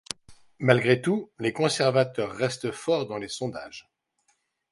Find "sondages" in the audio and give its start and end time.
3.27-3.87